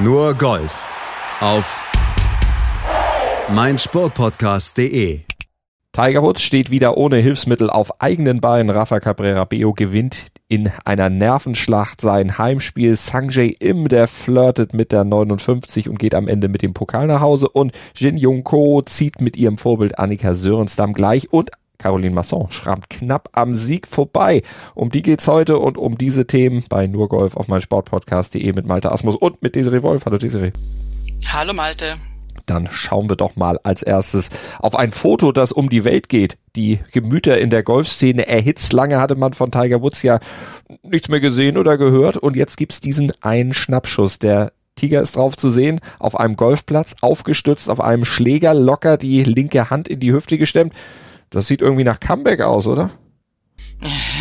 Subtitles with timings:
[0.00, 0.86] Nur Golf
[1.40, 1.82] auf
[3.52, 5.22] meinsportpodcast.de.
[5.90, 8.70] Tiger Woods steht wieder ohne Hilfsmittel auf eigenen Beinen.
[8.70, 12.94] Rafa Cabrera Beo gewinnt in einer Nervenschlacht sein Heimspiel.
[12.94, 17.20] Sanjay Im, der flirtet mit der 59 und geht am Ende mit dem Pokal nach
[17.20, 17.48] Hause.
[17.48, 21.32] Und Jin Jung Ko zieht mit ihrem Vorbild Annika Sörenstam gleich.
[21.32, 24.42] Und Caroline Masson schrammt knapp am Sieg vorbei.
[24.74, 28.66] Um die geht's heute und um diese Themen bei nur Golf auf mein Sportpodcast.de mit
[28.66, 30.04] Malte Asmus und mit Desiree Wolf.
[30.04, 30.50] Hallo Desiree.
[31.32, 31.94] Hallo Malte.
[32.46, 36.38] Dann schauen wir doch mal als erstes auf ein Foto, das um die Welt geht.
[36.56, 38.72] Die Gemüter in der Golfszene erhitzt.
[38.72, 40.18] Lange hatte man von Tiger Woods ja
[40.82, 45.36] nichts mehr gesehen oder gehört und jetzt gibt's diesen einen Schnappschuss, der Tiger ist drauf
[45.36, 50.12] zu sehen, auf einem Golfplatz, aufgestützt auf einem Schläger, locker die linke Hand in die
[50.12, 50.72] Hüfte gestemmt.
[51.30, 52.90] Das sieht irgendwie nach Comeback aus, oder?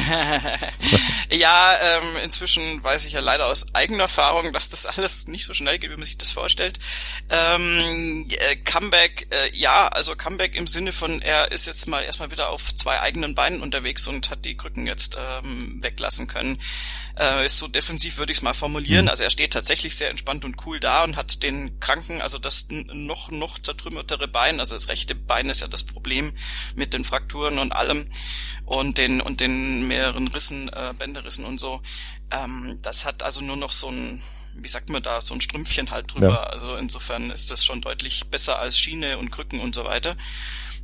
[1.32, 5.54] ja, ähm, inzwischen weiß ich ja leider aus eigener Erfahrung, dass das alles nicht so
[5.54, 6.80] schnell geht, wie man sich das vorstellt.
[7.30, 12.32] Ähm, äh, Comeback, äh, ja, also Comeback im Sinne von, er ist jetzt mal erstmal
[12.32, 16.60] wieder auf zwei eigenen Beinen unterwegs und hat die Krücken jetzt ähm, weglassen können.
[17.20, 19.05] Äh, ist so defensiv würde ich es mal formulieren.
[19.05, 19.10] Mhm.
[19.10, 22.68] Also er steht tatsächlich sehr entspannt und cool da und hat den Kranken, also das
[22.70, 26.34] noch noch zertrümmertere Bein, also das rechte Bein ist ja das Problem
[26.76, 28.08] mit den Frakturen und allem
[28.66, 31.81] und den und den mehreren Rissen, äh, Bänderrissen und so.
[32.31, 34.21] Ähm, das hat also nur noch so ein
[34.59, 36.29] wie sagt man da, so ein Strümpfchen halt drüber.
[36.29, 36.43] Ja.
[36.45, 40.18] Also insofern ist das schon deutlich besser als Schiene und Krücken und so weiter.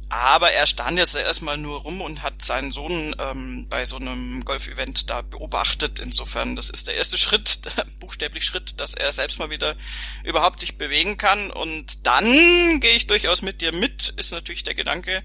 [0.09, 4.45] Aber er stand jetzt erstmal nur rum und hat seinen Sohn ähm, bei so einem
[4.45, 5.97] Golfevent da beobachtet.
[5.97, 7.61] Insofern, das ist der erste Schritt,
[7.99, 9.75] buchstäblich Schritt, dass er selbst mal wieder
[10.23, 11.49] überhaupt sich bewegen kann.
[11.49, 15.23] Und dann gehe ich durchaus mit dir mit, ist natürlich der Gedanke,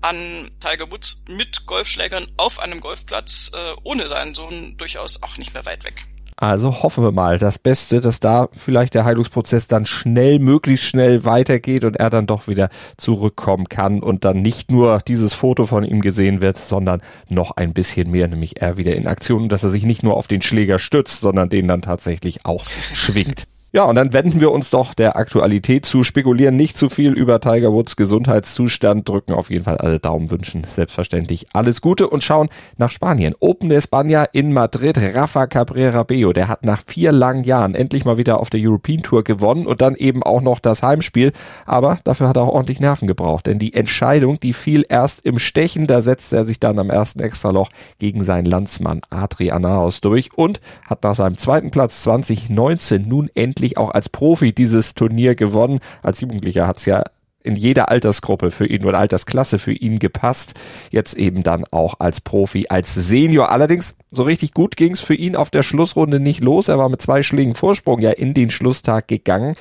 [0.00, 5.54] an Tiger Woods mit Golfschlägern auf einem Golfplatz äh, ohne seinen Sohn durchaus auch nicht
[5.54, 6.06] mehr weit weg.
[6.40, 11.26] Also hoffen wir mal das Beste, dass da vielleicht der Heilungsprozess dann schnell, möglichst schnell
[11.26, 15.84] weitergeht und er dann doch wieder zurückkommen kann und dann nicht nur dieses Foto von
[15.84, 19.68] ihm gesehen wird, sondern noch ein bisschen mehr, nämlich er wieder in Aktion, dass er
[19.68, 22.64] sich nicht nur auf den Schläger stützt, sondern den dann tatsächlich auch
[22.94, 23.46] schwingt.
[23.72, 27.38] Ja, und dann wenden wir uns doch der Aktualität zu, spekulieren nicht zu viel über
[27.38, 32.48] Tiger Woods Gesundheitszustand, drücken auf jeden Fall alle Daumen, wünschen selbstverständlich alles Gute und schauen
[32.78, 33.32] nach Spanien.
[33.38, 38.16] Open España in Madrid, Rafa Cabrera Bello, der hat nach vier langen Jahren endlich mal
[38.16, 41.30] wieder auf der European Tour gewonnen und dann eben auch noch das Heimspiel,
[41.64, 45.38] aber dafür hat er auch ordentlich Nerven gebraucht, denn die Entscheidung, die fiel erst im
[45.38, 47.70] Stechen, da setzte er sich dann am ersten Extraloch
[48.00, 53.59] gegen seinen Landsmann Adrian Anaus durch und hat nach seinem zweiten Platz 2019 nun endlich
[53.60, 55.80] endlich auch als Profi dieses Turnier gewonnen.
[56.02, 57.04] Als Jugendlicher hat's ja
[57.42, 60.54] in jeder Altersgruppe für ihn oder Altersklasse für ihn gepasst.
[60.90, 63.50] Jetzt eben dann auch als Profi, als Senior.
[63.50, 66.68] Allerdings so richtig gut ging's für ihn auf der Schlussrunde nicht los.
[66.68, 69.54] Er war mit zwei Schlägen Vorsprung ja in den Schlusstag gegangen.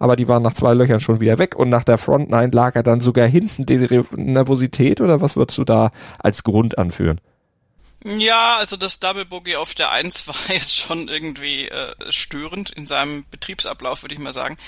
[0.00, 2.74] Aber die waren nach zwei Löchern schon wieder weg und nach der Front Nine lag
[2.74, 3.66] er dann sogar hinten.
[3.66, 7.20] Diese Nervosität oder was würdest du da als Grund anführen?
[8.04, 12.86] Ja, also das Double Boogie auf der 1 war jetzt schon irgendwie äh, störend in
[12.86, 14.58] seinem Betriebsablauf, würde ich mal sagen.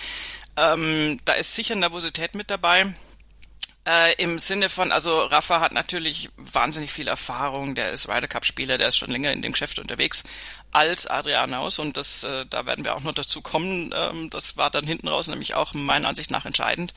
[0.57, 2.95] Ähm, da ist sicher Nervosität mit dabei.
[3.87, 8.45] Äh, Im Sinne von, also Rafa hat natürlich wahnsinnig viel Erfahrung, der ist Ryder Cup
[8.45, 10.25] Spieler, der ist schon länger in dem Geschäft unterwegs
[10.73, 13.95] als Adrianaus und das, äh, da werden wir auch noch dazu kommen.
[13.95, 16.95] Ähm, das war dann hinten raus nämlich auch meiner Ansicht nach entscheidend.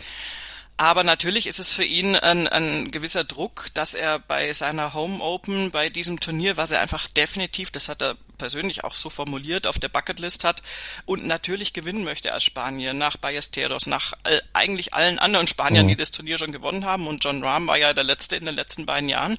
[0.80, 5.22] Aber natürlich ist es für ihn ein, ein gewisser Druck, dass er bei seiner Home
[5.22, 9.68] Open, bei diesem Turnier, was er einfach definitiv, das hat er persönlich auch so formuliert,
[9.68, 10.64] auf der Bucketlist hat
[11.06, 15.90] und natürlich gewinnen möchte als Spanier nach Ballesteros, nach all, eigentlich allen anderen Spaniern, mhm.
[15.90, 17.08] die das Turnier schon gewonnen haben.
[17.08, 19.38] Und John Rahm war ja der Letzte in den letzten beiden Jahren.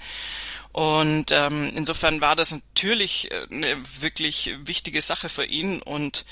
[0.72, 6.26] Und ähm, insofern war das natürlich äh, eine wirklich wichtige Sache für ihn und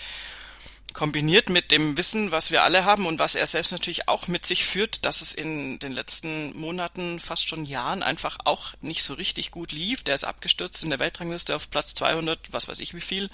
[0.99, 4.45] kombiniert mit dem Wissen, was wir alle haben und was er selbst natürlich auch mit
[4.45, 9.15] sich führt, dass es in den letzten Monaten, fast schon Jahren einfach auch nicht so
[9.15, 10.03] richtig gut lief.
[10.03, 13.31] Der ist abgestürzt in der Weltrangliste auf Platz 200, was weiß ich wie viel.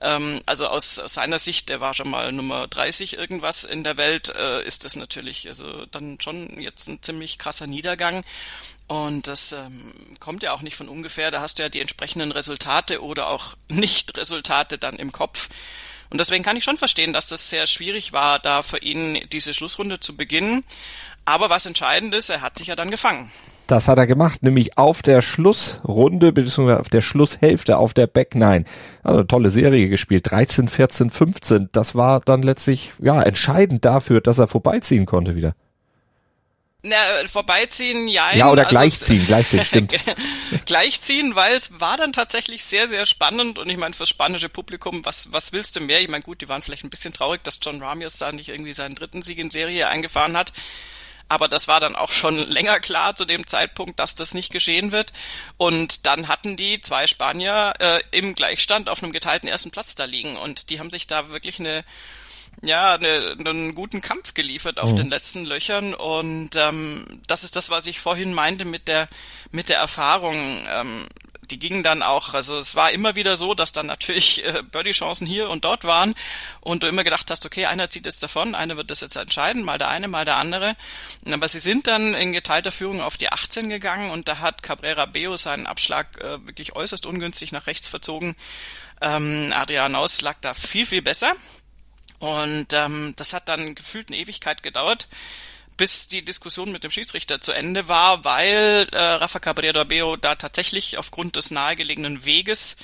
[0.00, 4.32] Ähm, also aus, seiner Sicht, der war schon mal Nummer 30 irgendwas in der Welt,
[4.36, 8.22] äh, ist das natürlich also dann schon jetzt ein ziemlich krasser Niedergang.
[8.86, 11.32] Und das ähm, kommt ja auch nicht von ungefähr.
[11.32, 15.48] Da hast du ja die entsprechenden Resultate oder auch Nicht-Resultate dann im Kopf.
[16.12, 19.54] Und deswegen kann ich schon verstehen, dass das sehr schwierig war, da für ihn diese
[19.54, 20.62] Schlussrunde zu beginnen.
[21.24, 23.30] Aber was entscheidend ist, er hat sich ja dann gefangen.
[23.66, 26.74] Das hat er gemacht, nämlich auf der Schlussrunde bzw.
[26.74, 28.66] auf der Schlusshälfte auf der Back 9.
[29.02, 31.70] Also tolle Serie gespielt, 13, 14, 15.
[31.72, 35.54] Das war dann letztlich ja entscheidend dafür, dass er vorbeiziehen konnte wieder.
[36.84, 36.96] Na,
[37.28, 38.34] vorbeiziehen, ja.
[38.34, 39.94] Ja, oder also gleichziehen, gleichziehen, stimmt.
[40.66, 45.04] gleichziehen, weil es war dann tatsächlich sehr, sehr spannend und ich meine, fürs spanische Publikum,
[45.04, 46.00] was, was willst du mehr?
[46.00, 48.74] Ich meine, gut, die waren vielleicht ein bisschen traurig, dass John Ramiers da nicht irgendwie
[48.74, 50.52] seinen dritten Sieg in Serie eingefahren hat.
[51.28, 54.90] Aber das war dann auch schon länger klar zu dem Zeitpunkt, dass das nicht geschehen
[54.90, 55.12] wird.
[55.58, 60.04] Und dann hatten die zwei Spanier äh, im Gleichstand auf einem geteilten ersten Platz da
[60.04, 60.36] liegen.
[60.36, 61.84] Und die haben sich da wirklich eine
[62.60, 64.96] ja, ne, einen guten Kampf geliefert auf mhm.
[64.96, 69.08] den letzten Löchern und ähm, das ist das, was ich vorhin meinte mit der
[69.50, 70.36] mit der Erfahrung.
[70.68, 71.06] Ähm,
[71.52, 75.26] die gingen dann auch, also es war immer wieder so, dass dann natürlich äh, Birdie-Chancen
[75.26, 76.14] hier und dort waren
[76.60, 79.62] und du immer gedacht hast, okay, einer zieht es davon, einer wird das jetzt entscheiden,
[79.62, 80.76] mal der eine, mal der andere.
[81.30, 85.06] Aber sie sind dann in geteilter Führung auf die 18 gegangen und da hat Cabrera
[85.06, 88.34] Beo seinen Abschlag äh, wirklich äußerst ungünstig nach rechts verzogen.
[89.00, 91.34] Ähm, Adrian Aus lag da viel, viel besser.
[92.22, 95.08] Und ähm, das hat dann gefühlt eine Ewigkeit gedauert,
[95.76, 100.36] bis die Diskussion mit dem Schiedsrichter zu Ende war, weil äh, Rafa Cabrera Beo da
[100.36, 102.76] tatsächlich aufgrund des nahegelegenen Weges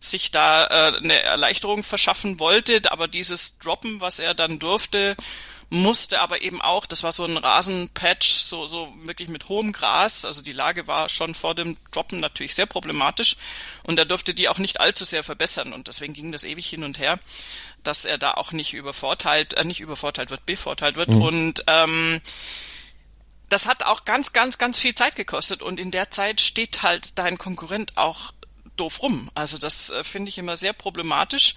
[0.00, 5.16] sich da äh, eine Erleichterung verschaffen wollte, aber dieses Droppen, was er dann durfte,
[5.70, 10.24] musste aber eben auch, das war so ein Rasenpatch, so, so wirklich mit hohem Gras,
[10.24, 13.36] also die Lage war schon vor dem Droppen natürlich sehr problematisch
[13.84, 16.82] und er durfte die auch nicht allzu sehr verbessern und deswegen ging das ewig hin
[16.82, 17.20] und her
[17.82, 21.08] dass er da auch nicht übervorteilt, äh, nicht übervorteilt wird, bevorteilt wird.
[21.08, 21.22] Mhm.
[21.22, 22.20] Und ähm,
[23.48, 27.18] das hat auch ganz, ganz, ganz viel Zeit gekostet und in der Zeit steht halt
[27.18, 28.32] dein Konkurrent auch
[28.80, 29.30] doof rum.
[29.34, 31.54] Also das äh, finde ich immer sehr problematisch.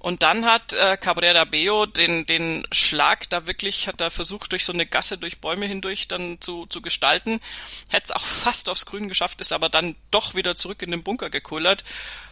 [0.00, 4.64] Und dann hat äh, Cabrera Beo den, den Schlag da wirklich, hat er versucht, durch
[4.64, 7.40] so eine Gasse, durch Bäume hindurch dann zu, zu gestalten.
[7.88, 11.04] Hätte es auch fast aufs Grün geschafft, ist aber dann doch wieder zurück in den
[11.04, 11.84] Bunker gekullert.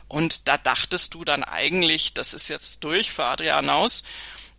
[0.08, 4.02] Und da dachtest du dann eigentlich, das ist jetzt durch für Adrian aus,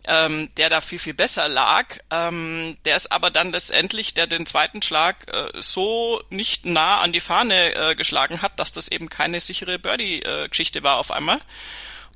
[0.06, 1.98] ähm, der da viel, viel besser lag.
[2.10, 7.12] Ähm, der ist aber dann letztendlich, der den zweiten Schlag äh, so nicht nah an
[7.12, 11.40] die Fahne äh, geschlagen hat, dass das eben keine sichere Birdie-Geschichte war auf einmal.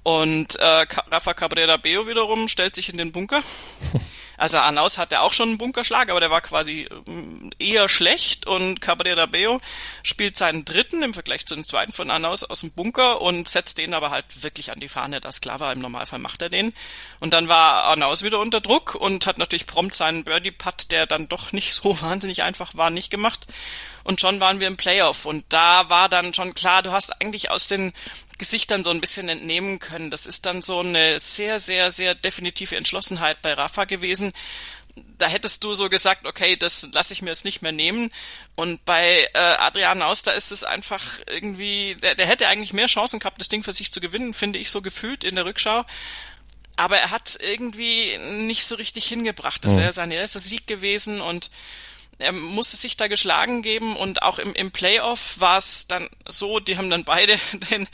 [0.03, 3.43] Und äh, Rafa Cabrera Beo wiederum stellt sich in den Bunker.
[4.39, 8.81] Also Anaus hatte auch schon einen Bunkerschlag, aber der war quasi ähm, eher schlecht und
[8.81, 9.61] Cabrera Beo
[10.05, 13.79] spielt seinen dritten im Vergleich zu dem zweiten von Anaus aus dem Bunker und setzt
[13.79, 15.21] den aber halt wirklich an die Fahne.
[15.21, 16.73] Das klar war, im Normalfall macht er den.
[17.19, 21.29] Und dann war Anaus wieder unter Druck und hat natürlich prompt seinen Birdie-Putt, der dann
[21.29, 23.47] doch nicht so wahnsinnig einfach war, nicht gemacht.
[24.09, 27.51] Und schon waren wir im Playoff und da war dann schon klar, du hast eigentlich
[27.51, 27.93] aus den
[28.39, 30.11] Gesichtern so ein bisschen entnehmen können.
[30.11, 34.33] Das ist dann so eine sehr, sehr, sehr definitive Entschlossenheit bei Rafa gewesen.
[35.19, 38.09] Da hättest du so gesagt, okay, das lasse ich mir jetzt nicht mehr nehmen.
[38.57, 43.21] Und bei äh, Adrian Auster ist es einfach irgendwie, der, der hätte eigentlich mehr Chancen
[43.21, 45.85] gehabt, das Ding für sich zu gewinnen, finde ich so gefühlt in der Rückschau.
[46.77, 49.63] Aber er hat irgendwie nicht so richtig hingebracht.
[49.67, 49.81] Das mhm.
[49.81, 51.51] wäre sein erster Sieg gewesen und
[52.19, 56.59] er musste sich da geschlagen geben und auch im, im Playoff war es dann so,
[56.59, 57.37] die haben dann beide
[57.71, 57.89] den,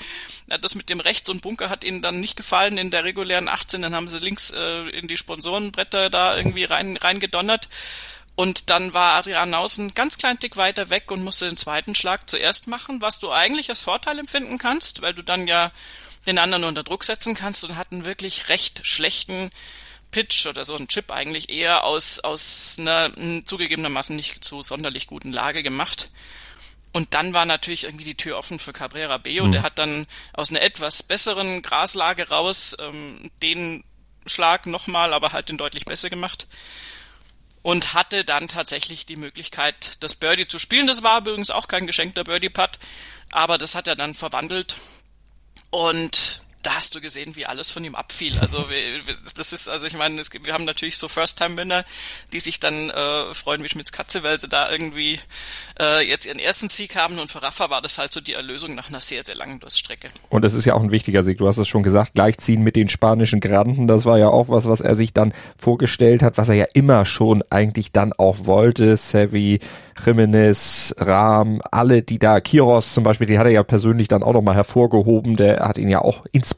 [0.61, 3.83] das mit dem Rechts und Bunker hat ihnen dann nicht gefallen in der regulären 18,
[3.83, 7.69] dann haben sie links äh, in die Sponsorenbretter da irgendwie rein reingedonnert.
[8.37, 12.29] Und dann war Adrian Nausen ganz klein Tick weiter weg und musste den zweiten Schlag
[12.29, 15.71] zuerst machen, was du eigentlich als Vorteil empfinden kannst, weil du dann ja
[16.27, 19.51] den anderen unter Druck setzen kannst und hatten wirklich recht schlechten
[20.15, 23.11] Pitch oder so ein Chip eigentlich eher aus, aus einer
[23.45, 26.09] zugegebenermaßen nicht zu sonderlich guten Lage gemacht.
[26.93, 29.47] Und dann war natürlich irgendwie die Tür offen für Cabrera Beo.
[29.47, 29.51] Mhm.
[29.51, 33.83] Der hat dann aus einer etwas besseren Graslage raus ähm, den
[34.25, 36.47] Schlag nochmal, aber halt den deutlich besser gemacht.
[37.63, 40.87] Und hatte dann tatsächlich die Möglichkeit, das Birdie zu spielen.
[40.87, 42.79] Das war übrigens auch kein geschenkter Birdie-Putt,
[43.33, 44.77] aber das hat er dann verwandelt.
[45.71, 48.39] Und da hast du gesehen, wie alles von ihm abfiel.
[48.41, 48.65] Also
[49.37, 51.85] das ist, also ich meine, wir haben natürlich so First-Time-Winner,
[52.33, 55.21] die sich dann äh, freuen wie Schmitz Katze, weil sie da irgendwie
[55.79, 57.19] äh, jetzt ihren ersten Sieg haben.
[57.19, 60.09] Und für Rafa war das halt so die Erlösung nach einer sehr, sehr langen Durststrecke.
[60.31, 62.77] Und das ist ja auch ein wichtiger Sieg, du hast es schon gesagt, gleichziehen mit
[62.77, 66.49] den spanischen Granden, das war ja auch was, was er sich dann vorgestellt hat, was
[66.49, 69.61] er ja immer schon eigentlich dann auch wollte, Sevi,
[70.05, 74.33] Jimenez, Rahm, alle, die da, Kiros zum Beispiel, die hat er ja persönlich dann auch
[74.33, 76.54] nochmal hervorgehoben, der hat ihn ja auch inspiriert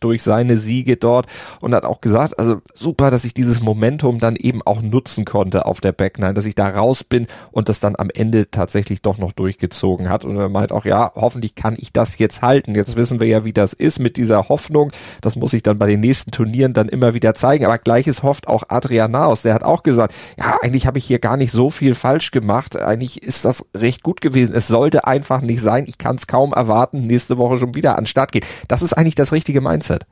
[0.00, 1.26] durch seine Siege dort
[1.60, 5.66] und hat auch gesagt, also super, dass ich dieses Momentum dann eben auch nutzen konnte
[5.66, 9.18] auf der Backline, dass ich da raus bin und das dann am Ende tatsächlich doch
[9.18, 12.74] noch durchgezogen hat und er meint auch, ja, hoffentlich kann ich das jetzt halten.
[12.74, 14.90] Jetzt wissen wir ja, wie das ist mit dieser Hoffnung.
[15.20, 17.64] Das muss ich dann bei den nächsten Turnieren dann immer wieder zeigen.
[17.64, 19.42] Aber gleiches hofft auch Adrian Naus.
[19.42, 22.76] Der hat auch gesagt, ja, eigentlich habe ich hier gar nicht so viel falsch gemacht
[22.86, 24.54] eigentlich ist das recht gut gewesen.
[24.54, 25.84] Es sollte einfach nicht sein.
[25.86, 28.46] Ich kann es kaum erwarten, nächste Woche schon wieder an Start geht.
[28.68, 30.06] Das ist eigentlich das richtige Mindset.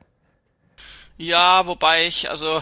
[1.16, 2.60] Ja, wobei ich, also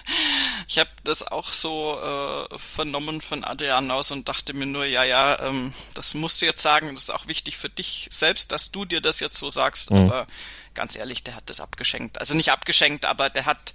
[0.68, 5.04] ich habe das auch so äh, vernommen von Adrian aus und dachte mir nur, ja,
[5.04, 8.70] ja, ähm, das musst du jetzt sagen, das ist auch wichtig für dich selbst, dass
[8.70, 9.98] du dir das jetzt so sagst, mhm.
[9.98, 10.26] aber
[10.72, 12.18] ganz ehrlich, der hat das abgeschenkt.
[12.18, 13.74] Also nicht abgeschenkt, aber der hat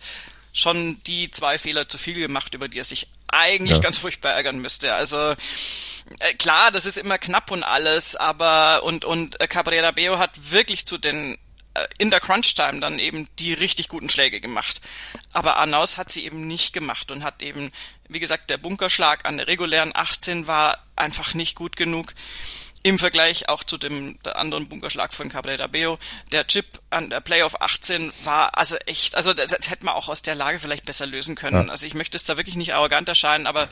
[0.54, 3.84] schon die zwei Fehler zu viel gemacht, über die er sich eigentlich ja.
[3.84, 4.96] ganz furchtbar ärgern müsste.
[4.96, 10.18] Also äh, klar, das ist immer knapp und alles, aber und und äh, Cabrera Beo
[10.18, 11.38] hat wirklich zu den
[11.98, 14.82] in der Crunch-Time dann eben die richtig guten Schläge gemacht.
[15.34, 17.72] Aber Arnaus hat sie eben nicht gemacht und hat eben,
[18.08, 22.14] wie gesagt, der Bunkerschlag an der regulären 18 war einfach nicht gut genug
[22.84, 26.00] im Vergleich auch zu dem anderen Bunkerschlag von Cabrera Beo.
[26.32, 30.10] Der Chip an der Playoff 18 war also echt, also das, das hätte man auch
[30.10, 31.68] aus der Lage vielleicht besser lösen können.
[31.68, 31.72] Ja.
[31.72, 33.68] Also ich möchte es da wirklich nicht arrogant erscheinen, aber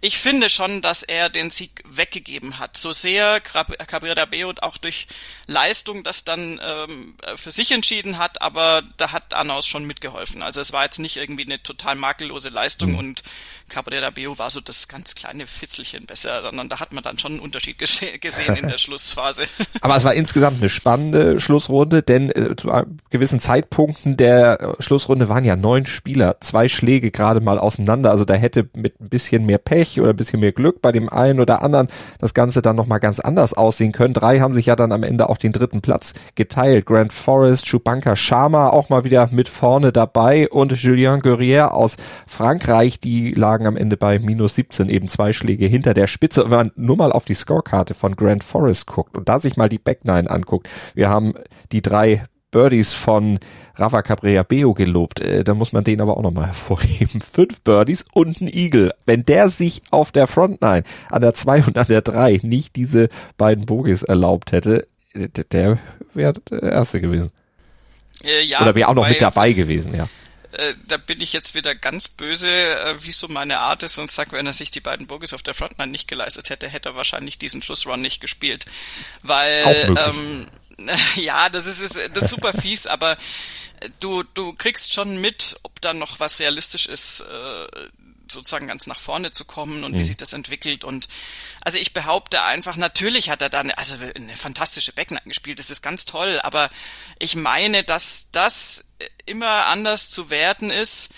[0.00, 2.76] ich finde schon, dass er den Sieg weggegeben hat.
[2.76, 5.08] So sehr Cabrera Beo auch durch
[5.46, 10.42] Leistung das dann ähm, für sich entschieden hat, aber da hat Anaus schon mitgeholfen.
[10.42, 12.98] Also es war jetzt nicht irgendwie eine total makellose Leistung mhm.
[12.98, 13.22] und
[13.68, 17.32] Cabrera Beo war so das ganz kleine Fitzelchen besser, sondern da hat man dann schon
[17.32, 17.78] einen Unterschied
[18.20, 19.46] gesehen in der Schlussphase.
[19.80, 22.70] Aber es war insgesamt eine spannende Schlussrunde, denn äh, zu
[23.10, 28.10] gewissen Zeitpunkten der äh, Schlussrunde waren ja neun Spieler, zwei Schläge gerade mal auseinander.
[28.10, 31.08] Also da hätte mit ein bisschen mehr Pech oder ein bisschen mehr Glück bei dem
[31.08, 31.88] einen oder anderen
[32.18, 34.14] das Ganze dann nochmal ganz anders aussehen können.
[34.14, 36.86] Drei haben sich ja dann am Ende auch den dritten Platz geteilt.
[36.86, 43.00] Grant Forrest, Chubanka Sharma auch mal wieder mit vorne dabei und Julien Guerrier aus Frankreich,
[43.00, 46.44] die lagen am Ende bei minus 17, eben zwei Schläge hinter der Spitze.
[46.44, 49.68] Wenn man nur mal auf die Scorekarte von Grant Forrest guckt und da sich mal
[49.68, 51.34] die Backnine anguckt, wir haben
[51.72, 53.38] die drei Birdies von
[53.76, 55.20] Rafa Cabrera Beo gelobt.
[55.20, 57.20] Äh, da muss man den aber auch nochmal hervorheben.
[57.32, 58.92] Fünf Birdies und ein Eagle.
[59.06, 63.08] Wenn der sich auf der Frontline an der 2 und an der 3 nicht diese
[63.36, 65.78] beiden Bogies erlaubt hätte, der
[66.14, 67.30] wäre der Erste gewesen.
[68.24, 70.08] Äh, ja, Oder wäre auch noch mit dabei gewesen, ja.
[70.52, 74.10] Äh, da bin ich jetzt wieder ganz böse, äh, wie so meine Art ist und
[74.10, 76.96] sag, wenn er sich die beiden Bogies auf der Frontline nicht geleistet hätte, hätte er
[76.96, 78.66] wahrscheinlich diesen Schlussrun nicht gespielt.
[79.22, 80.46] Weil, ähm,
[81.16, 83.16] ja, das ist, ist, das ist super fies, aber
[84.00, 87.88] du, du kriegst schon mit, ob da noch was realistisch ist, äh,
[88.30, 89.98] sozusagen ganz nach vorne zu kommen und mhm.
[89.98, 90.84] wie sich das entwickelt.
[90.84, 91.08] Und
[91.62, 95.70] also ich behaupte einfach, natürlich hat er da eine, also eine fantastische Becken gespielt, das
[95.70, 96.70] ist ganz toll, aber
[97.18, 98.84] ich meine, dass das
[99.26, 101.10] immer anders zu werten ist,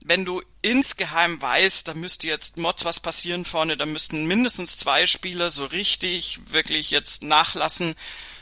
[0.00, 5.06] wenn du insgeheim weißt, da müsste jetzt Mods was passieren vorne, da müssten mindestens zwei
[5.06, 7.94] Spieler so richtig wirklich jetzt nachlassen,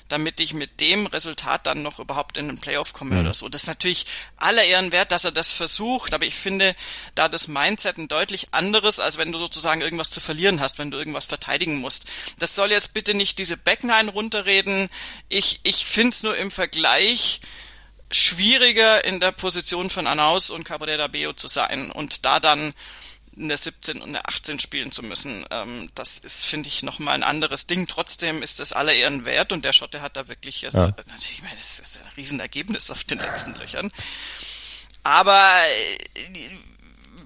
[0.09, 3.21] damit ich mit dem Resultat dann noch überhaupt in den Playoff komme mhm.
[3.21, 3.49] oder so.
[3.49, 6.75] Das ist natürlich aller Ehren wert, dass er das versucht, aber ich finde
[7.15, 10.91] da das Mindset ein deutlich anderes, als wenn du sozusagen irgendwas zu verlieren hast, wenn
[10.91, 12.07] du irgendwas verteidigen musst.
[12.39, 14.89] Das soll jetzt bitte nicht diese Backline runterreden.
[15.29, 17.41] Ich, ich finde es nur im Vergleich
[18.13, 22.73] schwieriger in der Position von Anaus und Cabrera Beo zu sein und da dann
[23.39, 25.45] eine 17 und eine 18 spielen zu müssen.
[25.51, 27.87] Ähm, das ist, finde ich, nochmal ein anderes Ding.
[27.87, 30.87] Trotzdem ist es aller Ehren wert und der Schotte hat da wirklich, also ja.
[30.87, 33.93] natürlich, ich meine, das ist ein Riesenergebnis auf den letzten Löchern.
[35.03, 35.59] Aber
[36.15, 36.51] äh,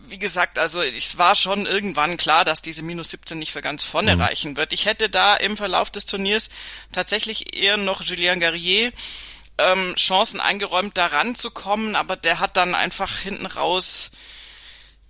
[0.08, 3.84] wie gesagt, also es war schon irgendwann klar, dass diese minus 17 nicht für ganz
[3.84, 4.22] vorne mhm.
[4.22, 4.72] reichen wird.
[4.72, 6.50] Ich hätte da im Verlauf des Turniers
[6.92, 8.92] tatsächlich eher noch Julien Garrier
[9.58, 14.10] ähm, Chancen eingeräumt, da ranzukommen, aber der hat dann einfach hinten raus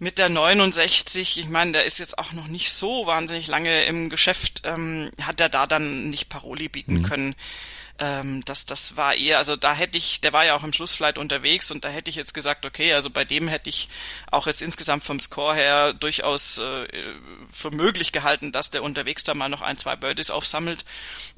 [0.01, 4.09] mit der 69, ich meine, der ist jetzt auch noch nicht so wahnsinnig lange im
[4.09, 7.03] Geschäft, ähm, hat er da dann nicht Paroli bieten mhm.
[7.03, 7.35] können
[8.01, 11.19] ähm, das, das war eher, also da hätte ich, der war ja auch im Schlussflight
[11.19, 13.91] unterwegs und da hätte ich jetzt gesagt, okay, also bei dem hätte ich
[14.31, 16.89] auch jetzt insgesamt vom Score her durchaus äh,
[17.51, 20.87] für möglich gehalten, dass der unterwegs da mal noch ein, zwei Birdies aufsammelt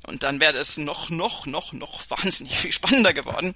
[0.06, 3.54] und dann wäre es noch, noch, noch, noch wahnsinnig viel spannender geworden.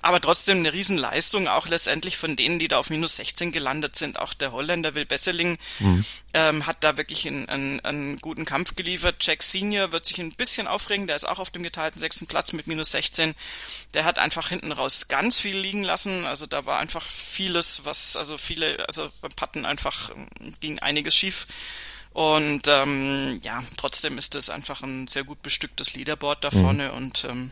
[0.00, 4.18] Aber trotzdem eine Riesenleistung, auch letztendlich von denen, die da auf minus 16 gelandet sind.
[4.18, 6.04] Auch der Holländer Will Besseling mhm.
[6.32, 9.16] ähm, hat da wirklich einen, einen, einen guten Kampf geliefert.
[9.20, 12.45] Jack Senior wird sich ein bisschen aufregen, der ist auch auf dem geteilten sechsten Platz
[12.52, 13.34] mit minus 16.
[13.94, 16.24] Der hat einfach hinten raus ganz viel liegen lassen.
[16.26, 21.14] Also da war einfach vieles, was, also viele, also beim Patten einfach ähm, ging einiges
[21.14, 21.46] schief.
[22.16, 26.60] Und ähm, ja, trotzdem ist es einfach ein sehr gut bestücktes Leaderboard da mhm.
[26.60, 26.96] vorne mhm.
[26.96, 27.50] und ähm,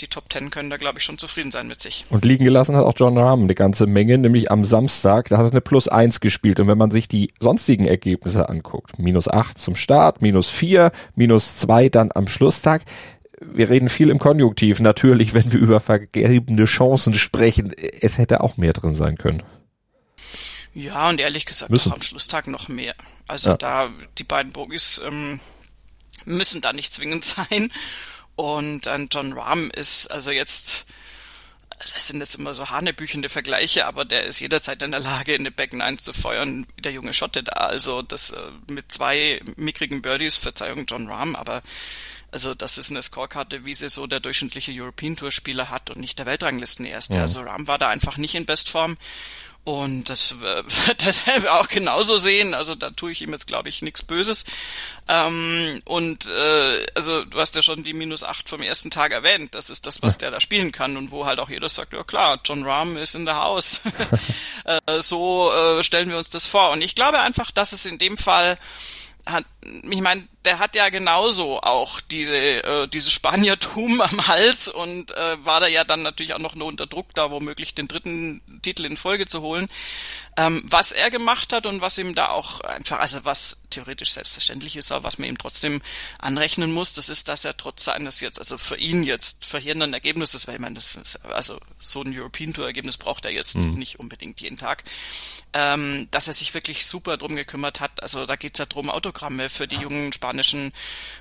[0.00, 2.04] die Top Ten können da, glaube ich, schon zufrieden sein mit sich.
[2.10, 5.46] Und liegen gelassen hat auch John Rahm eine ganze Menge, nämlich am Samstag, da hat
[5.46, 6.58] er eine Plus eins gespielt.
[6.58, 11.58] Und wenn man sich die sonstigen Ergebnisse anguckt, minus acht zum Start, minus vier, minus
[11.58, 12.82] zwei dann am Schlusstag,
[13.52, 17.72] wir reden viel im Konjunktiv, natürlich, wenn wir über vergebene Chancen sprechen.
[17.72, 19.42] Es hätte auch mehr drin sein können.
[20.74, 21.90] Ja, und ehrlich gesagt Müssen.
[21.90, 22.94] auch am Schlusstag noch mehr.
[23.26, 23.56] Also ja.
[23.56, 25.40] da, die beiden Bogies ähm,
[26.24, 27.72] müssen da nicht zwingend sein.
[28.36, 30.86] Und äh, John Rahm ist also jetzt
[31.90, 35.42] das sind jetzt immer so hanebüchende Vergleiche, aber der ist jederzeit in der Lage, in
[35.42, 37.52] eine Back 9 zu feuern, wie der junge Schotte da.
[37.52, 38.36] Also das äh,
[38.70, 41.62] mit zwei mickrigen Birdies, Verzeihung John Rahm, aber
[42.32, 45.98] also das ist eine Scorekarte, wie sie so der durchschnittliche European Tour Spieler hat und
[45.98, 47.14] nicht der Weltranglisten erste.
[47.14, 47.22] Ja.
[47.22, 48.96] Also Rahm war da einfach nicht in Bestform.
[49.64, 52.54] Und das wird dasselbe auch genauso sehen.
[52.54, 54.44] Also da tue ich ihm jetzt, glaube ich, nichts Böses.
[55.08, 59.54] Ähm, und äh, also du hast ja schon die minus acht vom ersten Tag erwähnt.
[59.54, 62.02] Das ist das, was der da spielen kann und wo halt auch jeder sagt, ja
[62.02, 63.82] klar, John Rahm ist in der Haus.
[64.64, 66.70] äh, so äh, stellen wir uns das vor.
[66.70, 68.58] Und ich glaube einfach, dass es in dem Fall
[69.26, 75.12] hat, ich meine, der hat ja genauso auch diese äh, dieses Spaniertum am Hals und
[75.12, 78.42] äh, war da ja dann natürlich auch noch nur unter Druck, da womöglich den dritten
[78.62, 79.68] Titel in Folge zu holen.
[80.36, 84.76] Ähm, was er gemacht hat und was ihm da auch einfach, also was theoretisch selbstverständlich
[84.76, 85.82] ist, aber was man ihm trotzdem
[86.18, 90.46] anrechnen muss, das ist, dass er trotz seines jetzt, also für ihn jetzt verheerenden Ergebnisses,
[90.46, 93.74] weil ich meine, das ist, also so ein European Tour Ergebnis braucht er jetzt mhm.
[93.74, 94.84] nicht unbedingt jeden Tag,
[95.52, 98.02] ähm, dass er sich wirklich super drum gekümmert hat.
[98.02, 100.72] Also da geht's ja drum, Autogramme für die jungen spanischen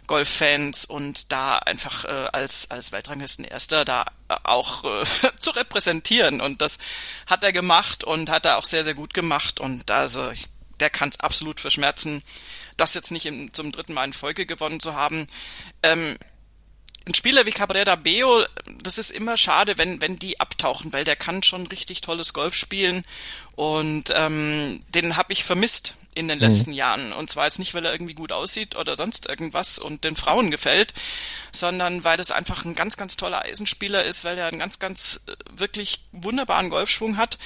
[0.08, 5.06] Golffans und da einfach äh, als, als Weltranglisten Erster da äh, auch äh,
[5.38, 6.42] zu repräsentieren.
[6.42, 6.80] Und das
[7.28, 9.60] hat er gemacht und hat er auch sehr, sehr gut gemacht.
[9.60, 10.32] Und also
[10.80, 12.24] der kann es absolut verschmerzen,
[12.78, 15.28] das jetzt nicht im, zum dritten Mal in Folge gewonnen zu haben.
[15.84, 16.18] Ähm,
[17.08, 18.44] ein Spieler wie Cabrera Beo,
[18.84, 22.54] das ist immer schade, wenn, wenn die abtauchen, weil der kann schon richtig tolles Golf
[22.54, 23.04] spielen
[23.56, 26.44] und ähm, den habe ich vermisst in den mhm.
[26.44, 26.76] letzten mhm.
[26.78, 27.14] Jahren.
[27.14, 30.52] Und zwar jetzt nicht, weil er irgendwie gut aussieht oder sonst irgendwas und den Frauen
[30.52, 30.94] gefällt,
[31.52, 35.22] sondern weil das einfach ein ganz, ganz toller Eisenspieler ist, weil er einen ganz, ganz
[35.28, 37.38] äh, wirklich wunderbaren Golfschwung hat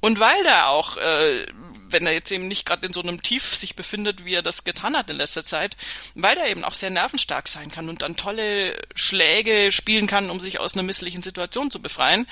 [0.00, 1.46] und weil er auch, äh,
[1.92, 4.64] wenn er jetzt eben nicht gerade in so einem Tief sich befindet, wie er das
[4.64, 5.76] getan hat in letzter Zeit,
[6.14, 10.40] weil er eben auch sehr nervenstark sein kann und dann tolle Schläge spielen kann, um
[10.40, 12.26] sich aus einer misslichen Situation zu befreien.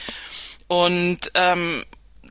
[0.69, 1.85] Und ähm,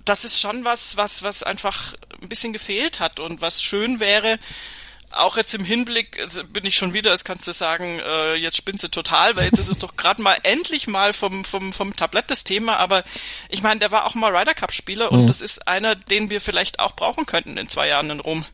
[0.05, 4.39] das ist schon was, was, was einfach ein bisschen gefehlt hat und was schön wäre,
[5.11, 8.57] auch jetzt im Hinblick also bin ich schon wieder, als kannst du sagen, äh, jetzt
[8.57, 11.95] spinnst du total, weil jetzt ist es doch gerade mal endlich mal vom, vom, vom
[11.95, 13.03] Tablett das Thema, aber
[13.49, 15.27] ich meine, der war auch mal Ryder Cup Spieler und mhm.
[15.27, 18.45] das ist einer, den wir vielleicht auch brauchen könnten in zwei Jahren in Rom.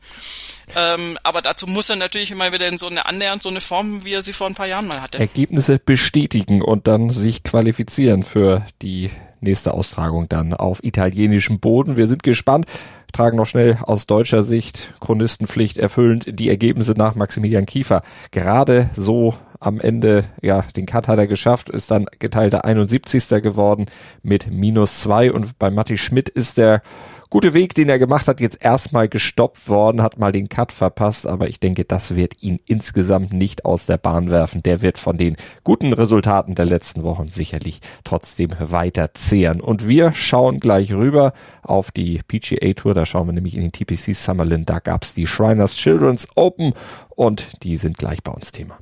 [0.75, 4.05] Ähm, aber dazu muss er natürlich immer wieder in so eine annähernd so eine Form,
[4.05, 5.19] wie er sie vor ein paar Jahren mal hatte.
[5.19, 9.09] Ergebnisse bestätigen und dann sich qualifizieren für die
[9.41, 11.97] nächste Austragung dann auf italienischem Boden.
[11.97, 12.65] Wir sind gespannt,
[13.13, 18.01] tragen noch schnell aus deutscher Sicht Chronistenpflicht erfüllend die Ergebnisse nach Maximilian Kiefer.
[18.31, 23.41] Gerade so am Ende, ja, den Cut hat er geschafft, ist dann geteilter 71.
[23.41, 23.85] geworden
[24.21, 26.81] mit minus zwei und bei Matti Schmidt ist der
[27.29, 31.27] gute Weg, den er gemacht hat, jetzt erstmal gestoppt worden, hat mal den Cut verpasst,
[31.27, 34.63] aber ich denke, das wird ihn insgesamt nicht aus der Bahn werfen.
[34.63, 39.61] Der wird von den guten Resultaten der letzten Wochen sicherlich trotzdem weiter zehren.
[39.61, 43.71] Und wir schauen gleich rüber auf die PGA Tour, da schauen wir nämlich in den
[43.71, 46.73] TPC Summerlin, da gab's die Shriners Children's Open
[47.09, 48.77] und die sind gleich bei uns Thema.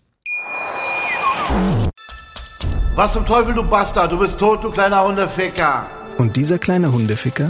[2.96, 5.88] Was zum Teufel, du Bastard, du bist tot, du kleiner Hundeficker.
[6.18, 7.50] Und dieser kleine Hundeficker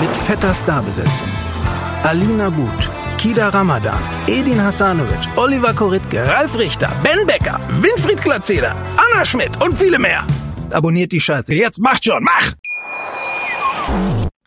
[0.00, 1.28] mit fetter Starbesetzung.
[2.02, 9.24] Alina But, Kida Ramadan, Edin Hasanovic, Oliver Koritke, Ralf Richter, Ben Becker, Winfried Glatzeder, Anna
[9.24, 10.24] Schmidt und viele mehr.
[10.70, 11.54] Abonniert die Scheiße.
[11.54, 12.54] Jetzt macht schon, mach!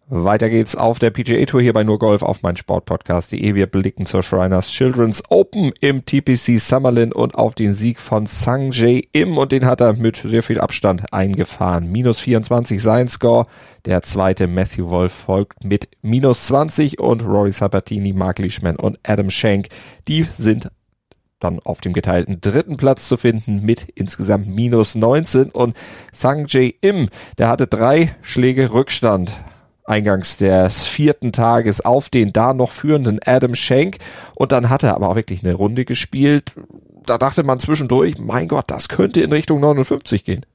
[0.09, 3.55] Weiter geht's auf der PGA Tour hier bei nur Golf auf mein Sportpodcast.de.
[3.55, 8.71] Wir blicken zur Shriners Children's Open im TPC Summerlin und auf den Sieg von Sang
[8.71, 11.89] Jae Im und den hat er mit sehr viel Abstand eingefahren.
[11.89, 13.45] Minus 24 sein Score.
[13.85, 19.29] Der zweite Matthew Wolf folgt mit minus 20 und Rory Sabatini, Mark Leishman und Adam
[19.29, 19.69] Schenk,
[20.09, 20.69] die sind
[21.39, 25.77] dann auf dem geteilten dritten Platz zu finden mit insgesamt minus 19 und
[26.11, 29.31] Sang Jae Im, der hatte drei Schläge Rückstand
[29.85, 33.97] eingangs des vierten Tages auf den da noch führenden Adam Schenk
[34.35, 36.53] und dann hat er aber auch wirklich eine Runde gespielt.
[37.05, 40.45] Da dachte man zwischendurch, mein Gott, das könnte in Richtung 59 gehen.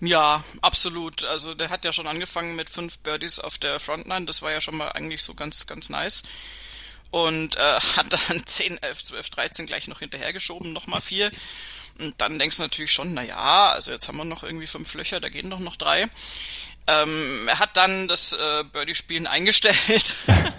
[0.00, 1.24] Ja, absolut.
[1.24, 4.26] Also der hat ja schon angefangen mit fünf Birdies auf der Frontline.
[4.26, 6.24] Das war ja schon mal eigentlich so ganz, ganz nice.
[7.10, 11.30] Und äh, hat dann 10, 11, 12, 13 gleich noch hinterhergeschoben, nochmal vier.
[11.98, 14.92] Und dann denkst du natürlich schon, na ja, also jetzt haben wir noch irgendwie fünf
[14.94, 16.08] Löcher, da gehen doch noch drei.
[16.86, 20.14] Ähm, er hat dann das äh, Birdie-Spielen eingestellt.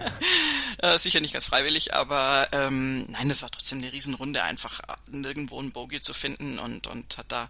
[0.79, 5.61] äh, sicher nicht ganz freiwillig, aber ähm, nein, das war trotzdem eine Riesenrunde, einfach nirgendwo
[5.61, 7.49] ein Bogey zu finden und, und hat da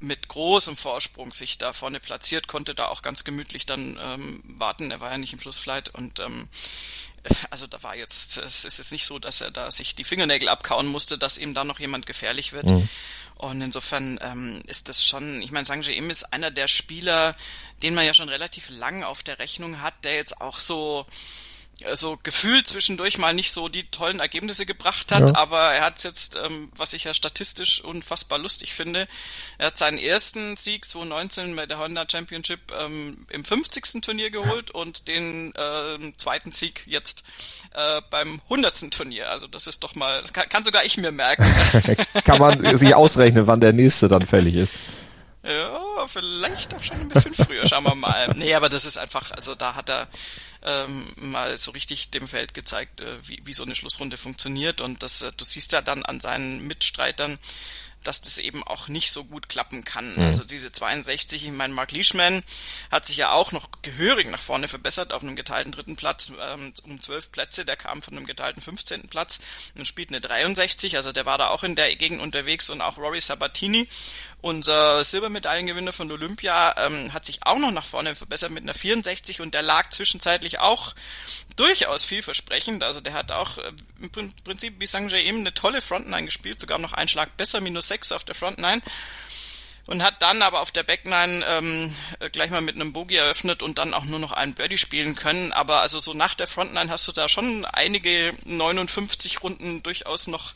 [0.00, 4.90] mit großem Vorsprung sich da vorne platziert, konnte da auch ganz gemütlich dann ähm, warten.
[4.90, 6.48] Er war ja nicht im Schlussflight und ähm,
[7.50, 10.48] also da war jetzt, es ist jetzt nicht so, dass er da sich die Fingernägel
[10.48, 12.68] abkauen musste, dass ihm da noch jemand gefährlich wird.
[12.68, 12.88] Mhm.
[13.42, 17.34] Und insofern ähm, ist das schon, ich meine, Sang Im ist einer der Spieler,
[17.82, 21.06] den man ja schon relativ lang auf der Rechnung hat, der jetzt auch so
[21.94, 25.34] so gefühlt zwischendurch mal nicht so die tollen Ergebnisse gebracht hat, ja.
[25.34, 29.08] aber er hat jetzt, ähm, was ich ja statistisch unfassbar lustig finde,
[29.58, 34.00] er hat seinen ersten Sieg 2019 bei der Honda Championship ähm, im 50.
[34.02, 34.80] Turnier geholt ja.
[34.80, 37.24] und den äh, zweiten Sieg jetzt
[37.74, 38.90] äh, beim 100.
[38.92, 39.30] Turnier.
[39.30, 41.44] Also das ist doch mal, kann, kann sogar ich mir merken.
[42.24, 44.72] kann man sich ausrechnen, wann der nächste dann fällig ist.
[45.44, 48.32] Ja, vielleicht auch schon ein bisschen früher, schauen wir mal.
[48.36, 50.08] Nee, aber das ist einfach, also da hat er
[50.62, 54.80] ähm, mal so richtig dem Feld gezeigt, äh, wie, wie so eine Schlussrunde funktioniert.
[54.80, 57.38] Und das, äh, du siehst ja dann an seinen Mitstreitern,
[58.02, 60.14] dass das eben auch nicht so gut klappen kann.
[60.14, 60.22] Mhm.
[60.22, 62.42] Also diese 62, ich meine, Mark Leishman
[62.90, 66.72] hat sich ja auch noch gehörig nach vorne verbessert auf einem geteilten dritten Platz ähm,
[66.84, 67.64] um zwölf Plätze.
[67.64, 69.08] Der kam von einem geteilten 15.
[69.08, 69.40] Platz
[69.74, 72.98] und spielt eine 63, also der war da auch in der Gegend unterwegs und auch
[72.98, 73.88] Rory Sabatini
[74.42, 79.40] unser Silbermedaillengewinner von Olympia ähm, hat sich auch noch nach vorne verbessert mit einer 64
[79.40, 80.96] und der lag zwischenzeitlich auch
[81.54, 82.82] durchaus vielversprechend.
[82.82, 86.78] Also der hat auch äh, im Prinzip wie Sanjay eben eine tolle Frontline gespielt, sogar
[86.78, 88.80] noch einen Schlag besser, minus 6 auf der Frontline.
[89.84, 91.94] Und hat dann aber auf der Backline ähm,
[92.30, 95.52] gleich mal mit einem Bogey eröffnet und dann auch nur noch einen Birdie spielen können.
[95.52, 100.54] Aber also so nach der Frontline hast du da schon einige 59 Runden durchaus noch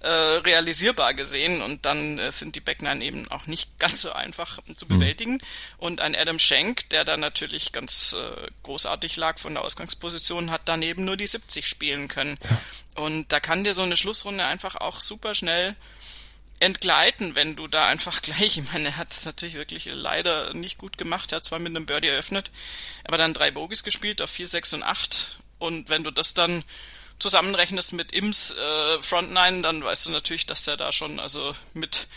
[0.00, 4.60] äh, realisierbar gesehen und dann äh, sind die Backnine eben auch nicht ganz so einfach
[4.76, 4.98] zu hm.
[4.98, 5.32] bewältigen.
[5.32, 5.40] Mhm.
[5.78, 10.62] Und ein Adam Schenk, der da natürlich ganz äh, großartig lag von der Ausgangsposition, hat
[10.66, 12.38] daneben nur die 70 spielen können.
[12.44, 13.02] Ja.
[13.02, 15.76] Und da kann dir so eine Schlussrunde einfach auch super schnell
[16.60, 20.78] entgleiten, wenn du da einfach gleich, ich meine, er hat es natürlich wirklich leider nicht
[20.78, 22.50] gut gemacht, er hat zwar mit einem Birdie eröffnet,
[23.04, 26.64] aber dann drei Bogies gespielt auf 4, 6 und 8 und wenn du das dann
[27.18, 32.08] zusammenrechnest mit Ims äh, Frontline, dann weißt du natürlich, dass der da schon also mit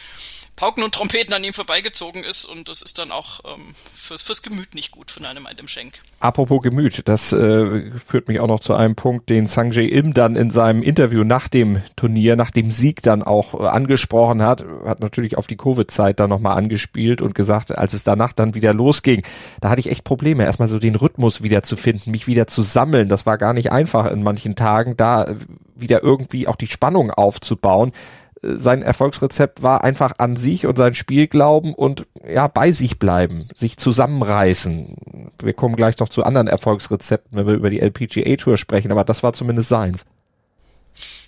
[0.59, 4.41] Pauken und Trompeten an ihm vorbeigezogen ist und das ist dann auch ähm, fürs, fürs
[4.41, 6.01] Gemüt nicht gut von einem Adam Schenk.
[6.19, 10.35] Apropos Gemüt, das äh, führt mich auch noch zu einem Punkt, den Sanjay Im dann
[10.35, 14.99] in seinem Interview nach dem Turnier, nach dem Sieg dann auch äh, angesprochen hat, hat
[14.99, 19.23] natürlich auf die Covid-Zeit dann nochmal angespielt und gesagt, als es danach dann wieder losging,
[19.61, 22.63] da hatte ich echt Probleme, erstmal so den Rhythmus wieder zu finden, mich wieder zu
[22.63, 23.07] sammeln.
[23.07, 25.33] Das war gar nicht einfach in manchen Tagen, da
[25.77, 27.93] wieder irgendwie auch die Spannung aufzubauen
[28.41, 33.47] sein Erfolgsrezept war einfach an sich und sein Spiel glauben und ja, bei sich bleiben,
[33.55, 35.31] sich zusammenreißen.
[35.41, 39.03] Wir kommen gleich noch zu anderen Erfolgsrezepten, wenn wir über die LPGA Tour sprechen, aber
[39.03, 40.05] das war zumindest seins.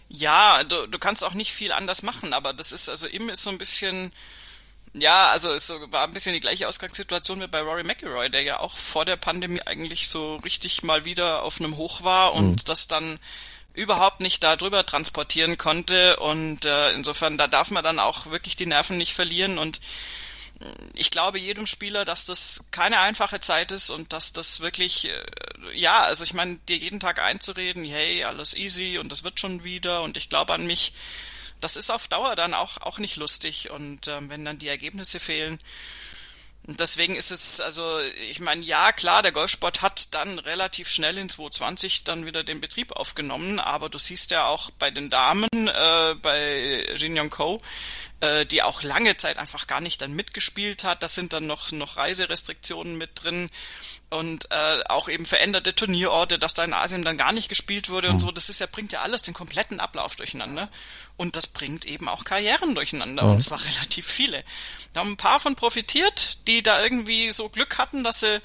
[0.10, 3.44] Ja, du, du kannst auch nicht viel anders machen, aber das ist, also ihm ist
[3.44, 4.12] so ein bisschen,
[4.94, 8.60] ja, also es war ein bisschen die gleiche Ausgangssituation wie bei Rory McIlroy, der ja
[8.60, 12.66] auch vor der Pandemie eigentlich so richtig mal wieder auf einem Hoch war und mhm.
[12.66, 13.20] das dann
[13.74, 16.18] überhaupt nicht darüber transportieren konnte.
[16.18, 19.58] Und äh, insofern da darf man dann auch wirklich die Nerven nicht verlieren.
[19.58, 19.78] Und
[20.60, 25.10] äh, ich glaube jedem Spieler, dass das keine einfache Zeit ist und dass das wirklich,
[25.10, 25.24] äh,
[25.74, 29.64] ja, also ich meine, dir jeden Tag einzureden, hey, alles easy und das wird schon
[29.64, 30.04] wieder.
[30.04, 30.94] Und ich glaube an mich,
[31.62, 33.72] das ist auf Dauer dann auch, auch nicht lustig.
[33.72, 35.60] Und ähm, wenn dann die Ergebnisse fehlen,
[36.78, 41.30] Deswegen ist es, also ich meine, ja klar, der Golfsport hat dann relativ schnell in
[41.30, 46.16] 2020 dann wieder den Betrieb aufgenommen, aber du siehst ja auch bei den Damen, äh,
[46.22, 47.60] bei Jin Young Ko,
[48.22, 51.04] äh, die auch lange Zeit einfach gar nicht dann mitgespielt hat.
[51.04, 53.50] Da sind dann noch, noch Reiserestriktionen mit drin
[54.10, 58.10] und äh, auch eben veränderte Turnierorte, dass da in Asien dann gar nicht gespielt wurde
[58.10, 58.20] und mhm.
[58.20, 58.32] so.
[58.32, 60.70] Das ist ja, bringt ja alles den kompletten Ablauf durcheinander.
[61.18, 63.32] Und das bringt eben auch Karrieren durcheinander, mhm.
[63.34, 64.44] und zwar relativ viele.
[64.94, 68.42] Da haben ein paar von profitiert, die da irgendwie so Glück hatten, dass sie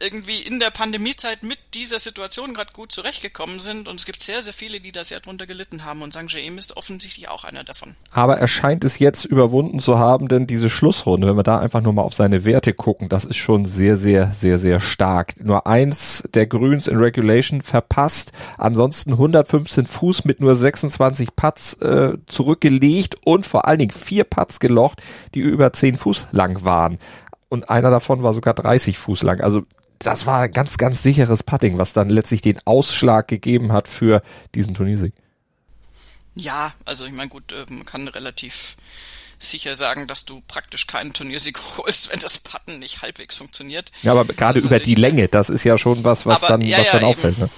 [0.00, 4.42] irgendwie in der Pandemiezeit mit dieser Situation gerade gut zurechtgekommen sind und es gibt sehr,
[4.42, 6.24] sehr viele, die da sehr drunter gelitten haben und St.
[6.28, 7.94] James ist offensichtlich auch einer davon.
[8.12, 11.80] Aber er scheint es jetzt überwunden zu haben, denn diese Schlussrunde, wenn wir da einfach
[11.80, 15.34] nur mal auf seine Werte gucken, das ist schon sehr, sehr, sehr, sehr stark.
[15.44, 22.14] Nur eins der Grüns in Regulation verpasst, ansonsten 115 Fuß mit nur 26 Putts äh,
[22.26, 25.02] zurückgelegt und vor allen Dingen vier Putts gelocht,
[25.34, 26.98] die über 10 Fuß lang waren
[27.48, 29.40] und einer davon war sogar 30 Fuß lang.
[29.40, 29.62] Also
[29.98, 34.22] das war ein ganz, ganz sicheres Putting, was dann letztlich den Ausschlag gegeben hat für
[34.54, 35.12] diesen Turniersieg.
[36.34, 38.76] Ja, also ich meine, gut, äh, man kann relativ
[39.40, 43.92] sicher sagen, dass du praktisch keinen Turniersieg holst, wenn das Putten nicht halbwegs funktioniert.
[44.02, 46.78] Ja, aber gerade über die Länge, das ist ja schon was, was aber, dann, ja,
[46.78, 47.38] was dann ja, auffällt.
[47.38, 47.50] Ne?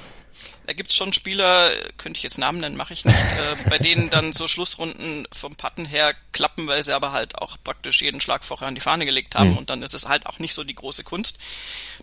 [0.70, 4.08] Da gibt's schon Spieler, könnte ich jetzt Namen nennen, mache ich nicht, äh, bei denen
[4.08, 8.44] dann so Schlussrunden vom Putten her klappen, weil sie aber halt auch praktisch jeden Schlag
[8.44, 9.58] vorher an die Fahne gelegt haben mhm.
[9.58, 11.40] und dann ist es halt auch nicht so die große Kunst.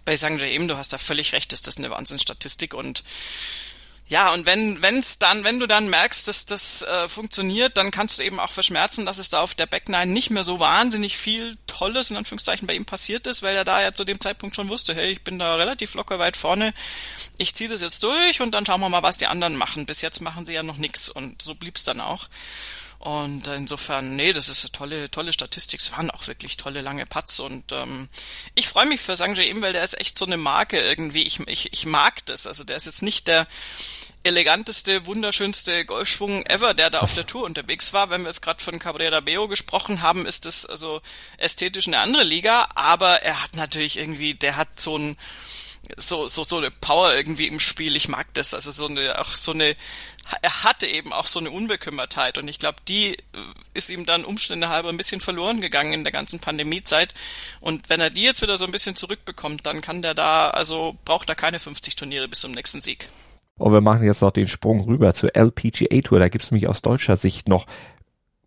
[0.04, 0.32] Bei St.
[0.38, 3.06] James, du hast da völlig recht, ist das eine Wahnsinnsstatistik und
[4.10, 8.20] ja, und wenn wenn's dann, wenn du dann merkst, dass das äh, funktioniert, dann kannst
[8.20, 11.18] du eben auch verschmerzen, dass es da auf der Back Nine nicht mehr so wahnsinnig
[11.18, 14.56] viel Tolles in Anführungszeichen bei ihm passiert ist, weil er da ja zu dem Zeitpunkt
[14.56, 16.74] schon wusste, hey, ich bin da relativ locker weit vorne,
[17.38, 19.86] ich ziehe das jetzt durch und dann schauen wir mal, was die anderen machen.
[19.86, 22.30] Bis jetzt machen sie ja noch nix und so blieb's dann auch.
[23.08, 25.80] Und insofern, nee, das ist eine tolle, tolle Statistik.
[25.80, 28.10] Es waren auch wirklich tolle lange Putts und ähm,
[28.54, 31.24] ich freue mich für Sanjay eben, weil der ist echt so eine Marke irgendwie.
[31.24, 32.46] Ich, ich, ich mag das.
[32.46, 33.48] Also der ist jetzt nicht der
[34.24, 38.10] eleganteste, wunderschönste Golfschwung ever, der da auf der Tour unterwegs war.
[38.10, 41.02] Wenn wir jetzt gerade von Cabrera Beo gesprochen haben, ist das also
[41.38, 45.18] ästhetisch eine andere Liga, aber er hat natürlich irgendwie, der hat so ein
[45.96, 47.96] so, so, so eine Power irgendwie im Spiel.
[47.96, 48.54] Ich mag das.
[48.54, 49.76] Also so eine, auch so eine,
[50.42, 53.18] er hatte eben auch so eine Unbekümmertheit und ich glaube, die äh,
[53.74, 57.14] ist ihm dann Umstände halber ein bisschen verloren gegangen in der ganzen Pandemiezeit.
[57.60, 60.98] Und wenn er die jetzt wieder so ein bisschen zurückbekommt, dann kann der da, also
[61.06, 63.10] braucht er keine 50 Turniere bis zum nächsten Sieg.
[63.58, 66.20] Und wir machen jetzt noch den Sprung rüber zur LPGA Tour.
[66.20, 67.66] Da gibt's nämlich aus deutscher Sicht noch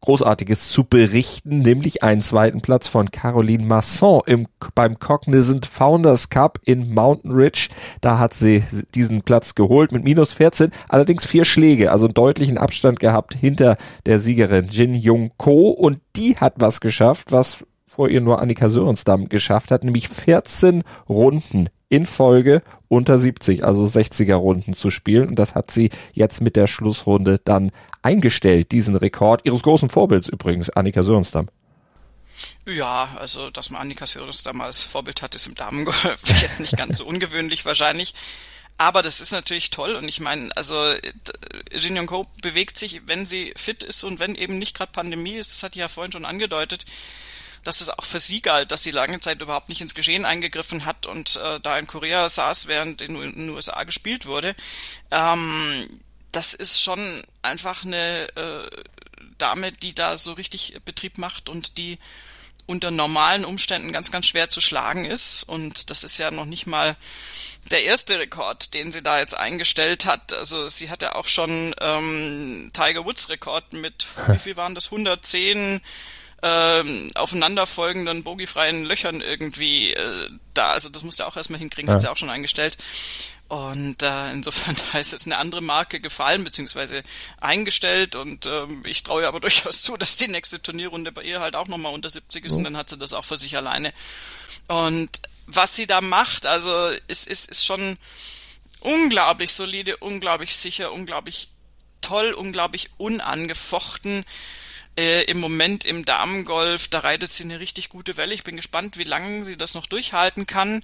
[0.02, 6.58] Großartiges zu berichten, nämlich einen zweiten Platz von Caroline Masson im, beim Cognizant Founders Cup
[6.64, 7.68] in Mountain Ridge.
[8.00, 8.62] Da hat sie
[8.94, 13.76] diesen Platz geholt mit minus 14, allerdings vier Schläge, also einen deutlichen Abstand gehabt hinter
[14.06, 18.68] der Siegerin Jin Jung Ko und die hat was geschafft, was vor ihr nur Annika
[18.68, 25.29] Sörensdamm geschafft hat, nämlich 14 Runden in Folge unter 70, also 60er Runden zu spielen.
[25.29, 30.29] Und das hat sie jetzt mit der Schlussrunde dann eingestellt, diesen Rekord ihres großen Vorbilds
[30.29, 31.48] übrigens, Annika Sörenstam.
[32.66, 36.98] Ja, also dass man Annika Sörenstam als Vorbild hat, ist im Damengolf jetzt nicht ganz
[36.98, 38.14] so ungewöhnlich wahrscheinlich.
[38.79, 40.74] Aber das ist natürlich toll und ich meine, also
[41.70, 45.35] Jin Young Ko bewegt sich, wenn sie fit ist und wenn eben nicht gerade Pandemie
[45.35, 46.87] ist, das hatte ich ja vorhin schon angedeutet,
[47.64, 50.85] dass es auch für sie galt, dass sie lange Zeit überhaupt nicht ins Geschehen eingegriffen
[50.85, 54.55] hat und äh, da in Korea saß, während in, in den USA gespielt wurde.
[55.11, 56.01] Ähm,
[56.33, 58.70] das ist schon einfach eine äh,
[59.38, 61.99] Dame, die da so richtig Betrieb macht und die
[62.66, 65.42] unter normalen Umständen ganz, ganz schwer zu schlagen ist.
[65.42, 66.96] Und das ist ja noch nicht mal
[67.70, 70.33] der erste Rekord, den sie da jetzt eingestellt hat.
[70.33, 74.87] Also sie hat ja auch schon ähm, Tiger Woods Rekord mit, wie viel waren das,
[74.87, 75.81] 110
[76.42, 80.70] ähm, aufeinanderfolgenden bogiefreien Löchern irgendwie äh, da.
[80.70, 81.94] Also das musste er auch erstmal hinkriegen, ja.
[81.94, 82.79] hat sie auch schon eingestellt.
[83.48, 87.03] Und äh, insofern da ist jetzt eine andere Marke gefallen beziehungsweise
[87.40, 91.40] eingestellt und ähm, ich traue ihr aber durchaus zu, dass die nächste Turnierrunde bei ihr
[91.40, 92.59] halt auch nochmal unter 70 ist ja.
[92.59, 93.92] und dann hat sie das auch für sich alleine.
[94.68, 95.11] Und
[95.46, 97.98] was sie da macht, also ist, ist, ist schon
[98.79, 101.50] unglaublich solide, unglaublich sicher, unglaublich
[102.00, 104.24] toll, unglaublich unangefochten
[105.00, 108.34] äh, im Moment im Damengolf, da reitet sie eine richtig gute Welle.
[108.34, 110.82] Ich bin gespannt, wie lange sie das noch durchhalten kann.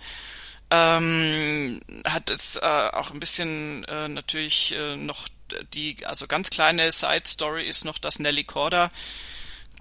[0.71, 5.29] Ähm, hat jetzt äh, auch ein bisschen äh, natürlich äh, noch
[5.75, 8.91] die, also ganz kleine Side Story ist noch, dass Nelly Korda,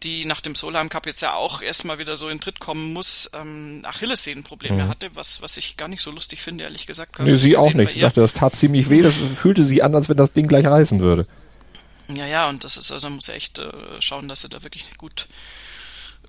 [0.04, 3.32] die nach dem Solheim Cup jetzt ja auch erstmal wieder so in Tritt kommen muss,
[3.34, 4.90] ähm, Achillessehnenprobleme mhm.
[4.90, 7.18] hatte, was, was ich gar nicht so lustig finde, ehrlich gesagt.
[7.20, 7.96] Nee, sie auch nicht.
[7.96, 10.66] Ich sagte, das tat ziemlich weh, das fühlte sie an, als wenn das Ding gleich
[10.66, 11.26] reißen würde.
[12.08, 14.96] Ja, ja, und das ist, also man muss echt äh, schauen, dass er da wirklich
[14.98, 15.28] gut,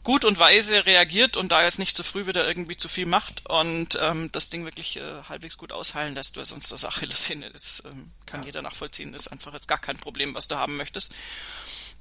[0.02, 3.48] gut und weise reagiert und da jetzt nicht zu früh wieder irgendwie zu viel macht
[3.48, 7.82] und ähm, das Ding wirklich äh, halbwegs gut ausheilen lässt, weil sonst das Achillessehne, das
[7.86, 8.46] ähm, kann ja.
[8.46, 11.12] jeder nachvollziehen, ist einfach jetzt gar kein Problem, was du haben möchtest.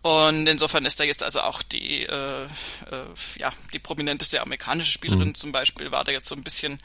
[0.06, 2.48] Und insofern ist da jetzt also auch die, äh, äh,
[3.38, 5.36] ja, die prominenteste amerikanische Spielerin mhm.
[5.36, 6.80] zum Beispiel, war da jetzt so ein bisschen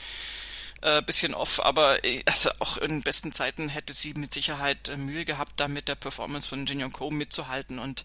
[0.82, 4.96] äh, bisschen off, aber äh, also auch in besten Zeiten hätte sie mit Sicherheit äh,
[4.96, 8.04] Mühe gehabt, da mit der Performance von Jin Young Ko mitzuhalten und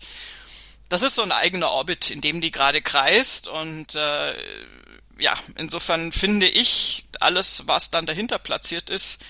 [0.89, 4.33] das ist so ein eigener Orbit, in dem die gerade kreist und äh,
[5.17, 9.23] ja, insofern finde ich alles, was dann dahinter platziert ist,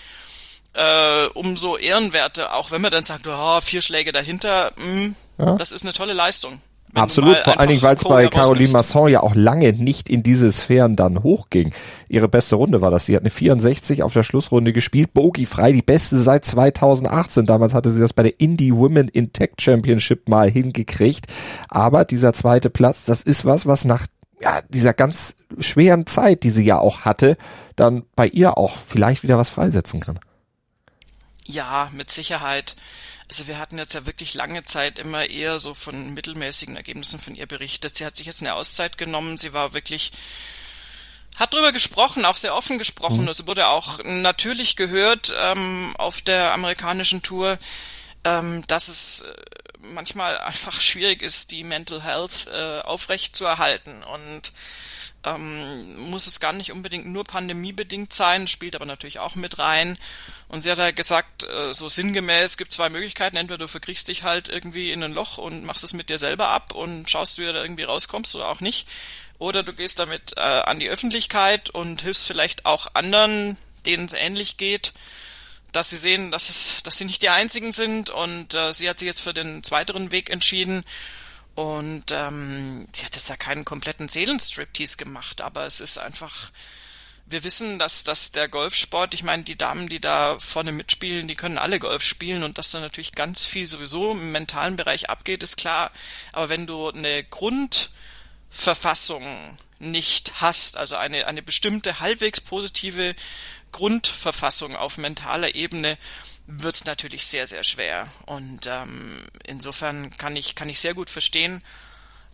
[0.74, 5.56] äh, umso ehrenwerte, auch wenn man dann sagt, oh, vier Schläge dahinter, mh, hm, ja.
[5.56, 6.60] das ist eine tolle Leistung.
[6.96, 10.50] Absolut, vor allen Dingen, weil es bei Caroline Masson ja auch lange nicht in diese
[10.50, 11.72] Sphären dann hochging.
[12.08, 13.06] Ihre beste Runde war das.
[13.06, 17.46] Sie hat eine 64 auf der Schlussrunde gespielt, Bogey frei, die beste seit 2018.
[17.46, 21.26] Damals hatte sie das bei der Indie Women in Tech Championship mal hingekriegt.
[21.68, 24.06] Aber dieser zweite Platz, das ist was, was nach
[24.40, 27.36] ja, dieser ganz schweren Zeit, die sie ja auch hatte,
[27.74, 30.18] dann bei ihr auch vielleicht wieder was freisetzen kann.
[31.44, 32.76] Ja, mit Sicherheit.
[33.28, 37.34] Also wir hatten jetzt ja wirklich lange Zeit immer eher so von mittelmäßigen Ergebnissen von
[37.34, 37.94] ihr berichtet.
[37.94, 39.36] Sie hat sich jetzt eine Auszeit genommen.
[39.36, 40.12] Sie war wirklich
[41.36, 43.22] hat drüber gesprochen, auch sehr offen gesprochen.
[43.22, 43.28] Mhm.
[43.28, 47.58] Es wurde auch natürlich gehört ähm, auf der amerikanischen Tour,
[48.24, 49.34] ähm, dass es äh,
[49.80, 54.02] manchmal einfach schwierig ist, die Mental Health äh, aufrecht zu erhalten.
[54.02, 54.52] Und
[55.26, 59.98] ähm, muss es gar nicht unbedingt nur pandemiebedingt sein, spielt aber natürlich auch mit rein.
[60.48, 63.36] Und sie hat halt gesagt, äh, so sinngemäß, gibt zwei Möglichkeiten.
[63.36, 66.48] Entweder du verkriegst dich halt irgendwie in ein Loch und machst es mit dir selber
[66.48, 68.88] ab und schaust, wie du da irgendwie rauskommst oder auch nicht.
[69.38, 74.14] Oder du gehst damit äh, an die Öffentlichkeit und hilfst vielleicht auch anderen, denen es
[74.14, 74.94] ähnlich geht,
[75.72, 78.98] dass sie sehen, dass es, dass sie nicht die einzigen sind und äh, sie hat
[78.98, 80.84] sich jetzt für den zweiteren Weg entschieden
[81.56, 86.50] und ähm, sie hat jetzt da keinen kompletten Seelenstriptease gemacht, aber es ist einfach,
[87.24, 91.34] wir wissen, dass, dass der Golfsport, ich meine, die Damen, die da vorne mitspielen, die
[91.34, 95.42] können alle Golf spielen und dass da natürlich ganz viel sowieso im mentalen Bereich abgeht,
[95.42, 95.92] ist klar.
[96.32, 103.14] Aber wenn du eine Grundverfassung nicht hast, also eine, eine bestimmte halbwegs positive
[103.72, 105.96] Grundverfassung auf mentaler Ebene
[106.46, 108.08] wird es natürlich sehr, sehr schwer.
[108.26, 111.62] Und ähm, insofern kann ich, kann ich sehr gut verstehen,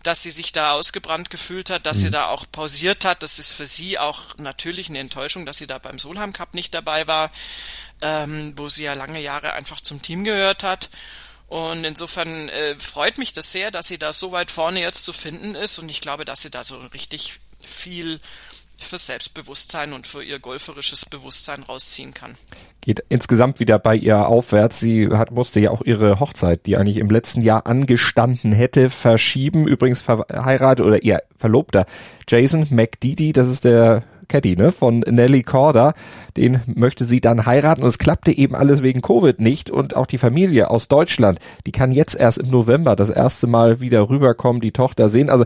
[0.02, 2.02] dass sie sich da ausgebrannt gefühlt hat, dass mhm.
[2.02, 3.22] sie da auch pausiert hat.
[3.22, 6.74] Das ist für sie auch natürlich eine Enttäuschung, dass sie da beim Solheim Cup nicht
[6.74, 7.30] dabei war,
[8.00, 10.90] ähm, wo sie ja lange Jahre einfach zum Team gehört hat.
[11.46, 15.12] Und insofern äh, freut mich das sehr, dass sie da so weit vorne jetzt zu
[15.12, 15.78] finden ist.
[15.78, 18.20] Und ich glaube, dass sie da so richtig viel
[18.82, 22.34] für Selbstbewusstsein und für ihr golferisches Bewusstsein rausziehen kann.
[22.80, 24.80] Geht insgesamt wieder bei ihr aufwärts.
[24.80, 29.68] Sie hat, musste ja auch ihre Hochzeit, die eigentlich im letzten Jahr angestanden hätte, verschieben.
[29.68, 31.86] Übrigens verheiratet oder ihr Verlobter
[32.28, 35.92] Jason McDeedy, das ist der Caddy, ne, von Nelly Corda.
[36.36, 40.06] Den möchte sie dann heiraten und es klappte eben alles wegen Covid nicht und auch
[40.06, 44.62] die Familie aus Deutschland, die kann jetzt erst im November das erste Mal wieder rüberkommen,
[44.62, 45.28] die Tochter sehen.
[45.28, 45.44] Also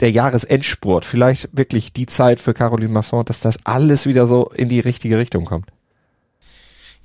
[0.00, 4.68] der Jahresendspurt, vielleicht wirklich die Zeit für Caroline Masson, dass das alles wieder so in
[4.68, 5.70] die richtige Richtung kommt.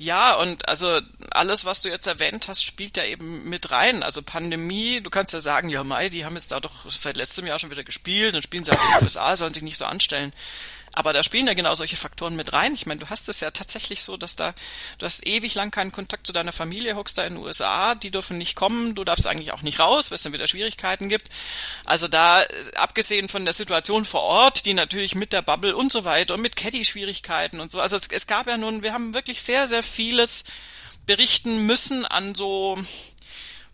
[0.01, 4.01] Ja, und also alles, was du jetzt erwähnt hast, spielt ja eben mit rein.
[4.01, 7.45] Also Pandemie, du kannst ja sagen, ja Mai, die haben jetzt da doch seit letztem
[7.45, 9.83] Jahr schon wieder gespielt und spielen sie halt in den USA, sollen sich nicht so
[9.83, 10.31] anstellen.
[10.99, 12.73] Aber da spielen ja genau solche Faktoren mit rein.
[12.73, 14.53] Ich meine, du hast es ja tatsächlich so, dass da,
[14.97, 18.11] du hast ewig lang keinen Kontakt zu deiner Familie, hockst da in den USA, die
[18.11, 21.29] dürfen nicht kommen, du darfst eigentlich auch nicht raus, weil es dann wieder Schwierigkeiten gibt.
[21.85, 22.43] Also da,
[22.75, 26.41] abgesehen von der Situation vor Ort, die natürlich mit der Bubble und so weiter und
[26.41, 29.83] mit Caddy-Schwierigkeiten und so, also es, es gab ja nun, wir haben wirklich sehr, sehr
[29.83, 30.43] vieles
[31.05, 32.77] berichten müssen an so,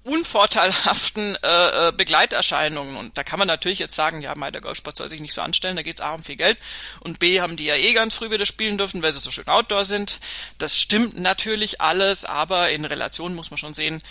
[0.06, 2.96] unvorteilhaften äh, äh, Begleiterscheinungen.
[2.96, 5.42] Und da kann man natürlich jetzt sagen, ja, mal der Golfsport soll sich nicht so
[5.42, 6.60] anstellen, da geht's A um viel Geld
[7.00, 9.48] und B haben die ja eh ganz früh wieder spielen dürfen, weil sie so schön
[9.48, 10.20] outdoor sind.
[10.60, 14.02] Das stimmt natürlich alles, aber in Relation muss man schon sehen,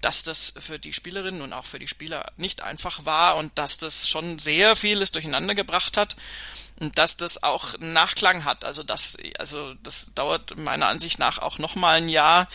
[0.00, 3.76] dass das für die Spielerinnen und auch für die Spieler nicht einfach war und dass
[3.76, 6.16] das schon sehr vieles durcheinander gebracht hat
[6.80, 8.64] und dass das auch Nachklang hat.
[8.64, 12.48] Also das, also das dauert meiner Ansicht nach auch noch mal ein Jahr,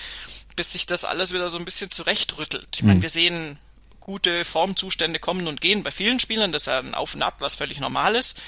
[0.58, 2.68] bis sich das alles wieder so ein bisschen zurechtrüttelt.
[2.76, 3.04] Ich meine, mhm.
[3.04, 3.58] wir sehen
[4.02, 7.36] gute Formzustände kommen und gehen bei vielen Spielern, das ist ja ein Auf und Ab,
[7.40, 8.42] was völlig normal ist.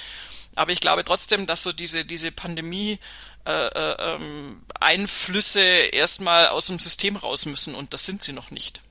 [0.56, 3.00] Aber ich glaube trotzdem, dass so diese, diese Pandemie
[3.46, 8.52] äh, äh, ähm, Einflüsse erstmal aus dem System raus müssen und das sind sie noch
[8.52, 8.82] nicht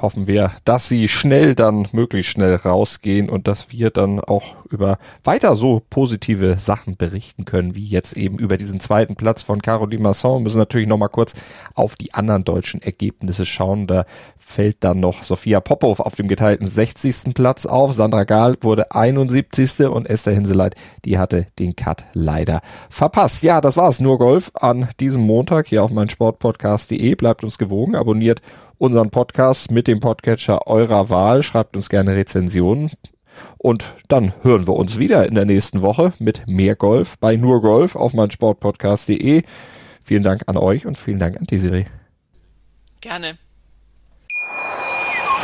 [0.00, 4.98] hoffen wir, dass sie schnell dann möglichst schnell rausgehen und dass wir dann auch über
[5.24, 10.02] weiter so positive Sachen berichten können, wie jetzt eben über diesen zweiten Platz von Caroline
[10.02, 10.38] Masson.
[10.38, 11.34] Wir müssen natürlich nochmal kurz
[11.74, 13.86] auf die anderen deutschen Ergebnisse schauen.
[13.86, 14.04] Da
[14.38, 17.34] fällt dann noch Sophia Popov auf dem geteilten 60.
[17.34, 17.92] Platz auf.
[17.92, 19.86] Sandra Gahl wurde 71.
[19.88, 20.74] und Esther Hinseleit,
[21.04, 23.42] die hatte den Cut leider verpasst.
[23.42, 24.00] Ja, das war's.
[24.00, 27.14] Nur Golf an diesem Montag hier auf meinsportpodcast.de.
[27.14, 28.40] Bleibt uns gewogen, abonniert
[28.80, 31.42] unseren Podcast mit dem Podcatcher eurer Wahl.
[31.42, 32.90] Schreibt uns gerne Rezensionen.
[33.58, 37.60] Und dann hören wir uns wieder in der nächsten Woche mit mehr Golf bei nur
[37.60, 39.42] Golf auf meinsportpodcast.de.
[40.02, 41.84] Vielen Dank an euch und vielen Dank an Desiree.
[43.02, 43.38] Gerne.